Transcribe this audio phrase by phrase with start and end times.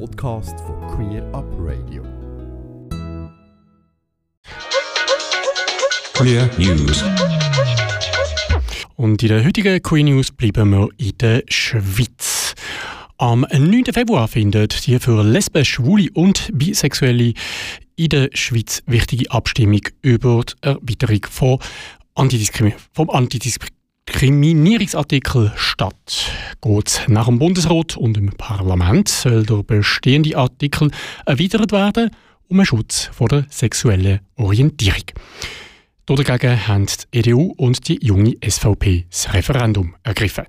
[0.00, 2.02] Podcast von Queer Up Radio.
[6.14, 7.04] Queer News.
[8.96, 12.54] Und in der heutigen Queer News bleiben wir in der Schweiz.
[13.18, 13.84] Am 9.
[13.92, 17.32] Februar findet die für Lesben, Schwule und Bisexuelle
[17.96, 21.58] in der Schweiz wichtige Abstimmung über die Erweiterung von
[22.16, 23.10] Antidiskrimin vom
[24.06, 26.30] Antidiskriminierungsartikel statt.
[26.60, 30.90] Geht nach dem Bundesrat und dem Parlament soll der bestehende Artikel
[31.26, 32.10] erweitert werden
[32.48, 35.04] um einen Schutz vor der sexuellen Orientierung.
[36.06, 40.44] Dagegen haben die EDU und die junge SVP das Referendum ergriffen.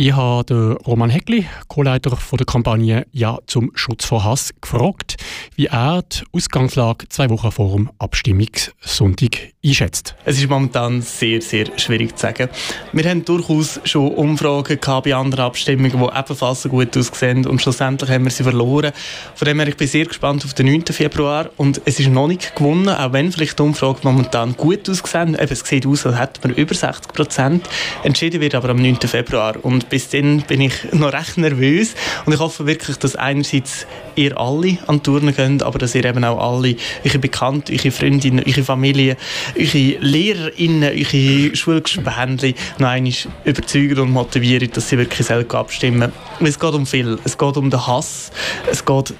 [0.00, 5.16] Ich habe den Roman Heckli, Co-Leiter der Kampagne Ja zum Schutz vor Hass, gefragt,
[5.56, 10.14] wie er die Ausgangslage zwei Wochen vor dem Abstimmungssonntag einschätzt.
[10.24, 12.48] Es ist momentan sehr, sehr schwierig zu sagen.
[12.92, 17.60] Wir haben durchaus schon Umfragen gehabt bei anderen Abstimmungen, die ebenfalls so gut aussehen und
[17.60, 18.92] schlussendlich haben wir sie verloren.
[19.34, 20.86] Von dem her, ich bin sehr gespannt auf den 9.
[20.86, 25.34] Februar und es ist noch nicht gewonnen, auch wenn vielleicht die Umfrage momentan gut aussehen.
[25.34, 27.68] Es sieht aus, als hätten wir über 60 Prozent.
[28.04, 28.96] Entschieden wird aber am 9.
[29.00, 31.94] Februar und bis dann bin ich noch recht nervös
[32.26, 33.86] und ich hoffe wirklich, dass einerseits
[34.16, 38.44] ihr alle an Touren geht, aber dass ihr eben auch alle, eure Bekannten, eure Freundinnen,
[38.46, 39.16] eure Familie,
[39.56, 43.12] eure LehrerInnen, eure Schulgespendli noch einmal
[43.44, 46.12] überzeugt und motiviert, dass sie wirklich selber abstimmen.
[46.40, 47.18] Es geht um viel.
[47.24, 48.30] Es geht um den Hass.
[48.70, 49.14] Es geht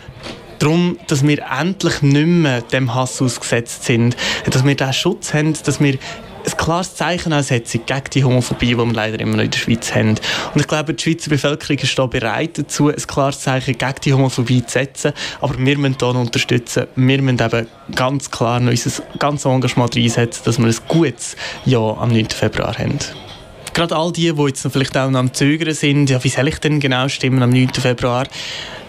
[0.59, 4.17] darum, dass wir endlich nicht mehr dem Hass ausgesetzt sind.
[4.51, 5.99] Dass wir diesen Schutz haben, dass wir
[6.53, 9.95] ein klares Zeichen aussetzen gegen die Homophobie, die wir leider immer noch in der Schweiz
[9.95, 10.11] haben.
[10.55, 14.13] Und ich glaube, die Schweizer Bevölkerung ist da bereit dazu, ein klares Zeichen gegen die
[14.13, 15.13] Homophobie zu setzen.
[15.41, 16.87] Aber wir müssen hier unterstützen.
[16.95, 22.11] Wir müssen eben ganz klar unser ganzes Engagement reinsetzen, dass wir ein gutes Jahr am
[22.11, 22.31] 9.
[22.31, 22.99] Februar haben
[23.75, 26.59] gerade all die, die jetzt vielleicht auch noch am Zögern sind, ja, wie soll ich
[26.59, 27.69] denn genau stimmen am 9.
[27.75, 28.27] Februar?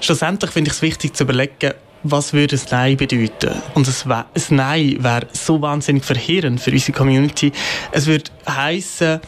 [0.01, 1.73] Schlussendlich finde ich es wichtig zu überlegen,
[2.03, 3.61] was würde ein Nein bedeuten?
[3.73, 7.51] Und ein, Nein wäre so wahnsinnig verheerend für unsere Community.
[7.91, 9.19] Es würde heißen,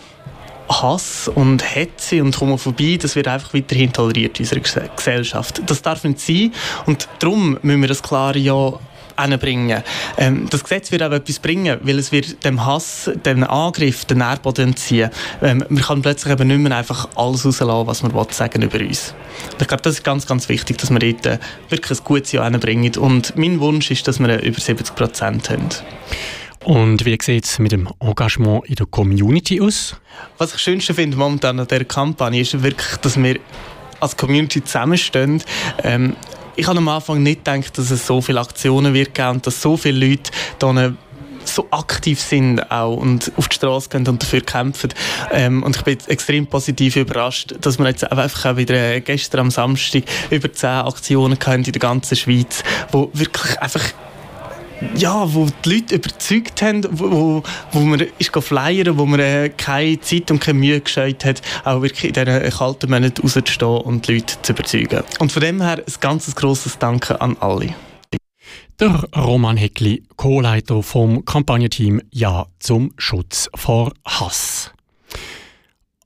[0.69, 5.61] Hass und Hetze und Homophobie, das wird einfach weiterhin toleriert in unserer Gesellschaft.
[5.65, 6.53] Das darf nicht sein
[6.85, 8.79] und darum müssen wir das klare Ja
[9.29, 9.83] bringen.
[10.17, 14.19] Ähm, das Gesetz wird auch etwas bringen, weil es wird dem Hass, dem Angriff, den
[14.19, 15.09] Nährboden entziehen.
[15.41, 19.13] Ähm, man kann plötzlich eben nicht mehr einfach alles rauslassen, was man sagen über uns.
[19.53, 21.39] Und ich glaube, das ist ganz, ganz wichtig, dass wir dort äh,
[21.69, 22.95] wirklich ein gutes Jahr bringen.
[22.97, 25.69] Und mein Wunsch ist, dass wir über 70 Prozent haben.
[26.63, 29.95] Und wie sieht es mit dem Engagement in der Community aus?
[30.37, 33.39] Was ich das Schönste finde momentan an dieser Kampagne ist wirklich, dass wir
[33.99, 35.43] als Community zusammenstehen.
[35.83, 36.15] Ähm,
[36.55, 39.61] ich habe am Anfang nicht gedacht, dass es so viele Aktionen wird geben und dass
[39.61, 40.95] so viele Leute hier
[41.43, 44.93] so aktiv sind auch und auf die Straße gehen und dafür kämpfen.
[45.31, 49.41] Ähm, und ich bin extrem positiv überrascht, dass wir jetzt einfach auch wieder äh, gestern
[49.41, 53.83] am Samstag über zehn Aktionen in der ganzen Schweiz, wo wirklich einfach
[54.95, 59.99] ja, wo die Leute überzeugt haben, wo, wo, man ist flyern, wo man äh, keine
[60.01, 64.15] Zeit und keine Mühe gescheut hat, auch wirklich in diesen kalten Monaten rauszustehen und die
[64.15, 65.03] Leute zu überzeugen.
[65.19, 67.75] Und von dem her ein ganz grosses Danke an alle.
[68.79, 74.71] Der Roman Heckli, Co-Leiter vom Kampagnenteam Ja zum Schutz vor Hass.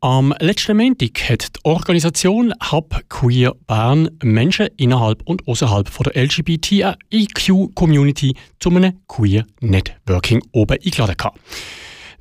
[0.05, 8.35] Am letzten Montag hat die Organisation Hub Queer Bern Menschen innerhalb und außerhalb der LGBTIQ-Community
[8.59, 11.31] zu einem Queer Networking oben eingeladen.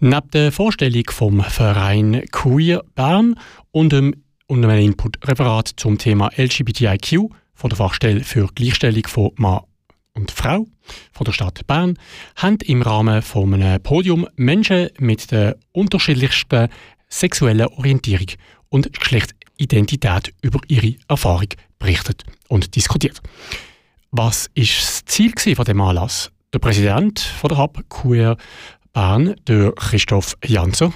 [0.00, 3.38] Neben der Vorstellung vom Verein Queer Bern
[3.70, 9.60] und und einem Input-Referat zum Thema LGBTIQ von der Fachstelle für Gleichstellung von Mann
[10.14, 10.66] und Frau
[11.12, 11.98] von der Stadt Bern
[12.36, 16.68] haben im Rahmen von einem Podium Menschen mit den unterschiedlichsten
[17.14, 18.26] sexuelle Orientierung
[18.68, 21.48] und Geschlechtsidentität über ihre Erfahrung
[21.78, 23.20] berichtet und diskutiert.
[24.10, 26.30] Was ist das Ziel von dem Anlass?
[26.52, 28.36] Der Präsident von der Hub Queer
[28.92, 30.92] Bern, der Christoph Janzer.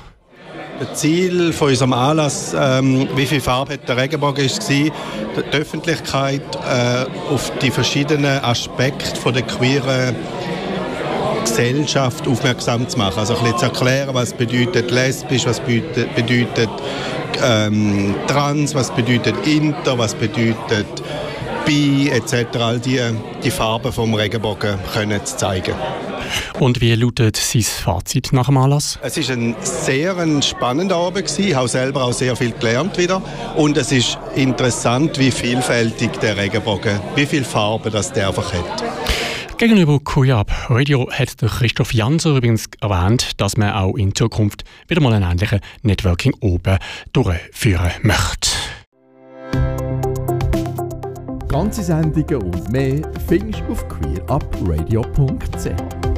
[0.78, 4.92] Das Ziel von unserem Anlass, ähm, wie viel Farbe hat der Regenbogen, ist die
[5.50, 10.14] Öffentlichkeit äh, auf die verschiedenen Aspekte von der queeren
[11.48, 13.18] Gesellschaft aufmerksam zu machen.
[13.18, 16.68] Also ein bisschen zu erklären, was bedeutet lesbisch, was bedeutet, bedeutet
[17.42, 20.86] ähm, trans, was bedeutet inter, was bedeutet
[21.64, 22.56] bi, etc.
[22.58, 23.00] All die,
[23.42, 25.74] die Farben vom Regenbogen können zu zeigen.
[26.58, 28.98] Und wie lautet sein Fazit nach dem Anlass?
[29.02, 31.48] Es ist ein sehr ein spannender Abend gewesen.
[31.48, 33.22] Ich habe selber auch sehr viel gelernt wieder.
[33.56, 39.07] Und es ist interessant, wie vielfältig der Regenbogen, wie viele Farben das der einfach hat.
[39.58, 45.12] Gegenüber QIAB Radio hat Christoph Janser übrigens erwähnt, dass man auch in Zukunft wieder mal
[45.12, 46.78] einen ähnlichen Networking oben
[47.12, 48.50] durchführen möchte.
[51.48, 56.17] Ganze Sendungen und mehr findest du auf queerupradio.ch.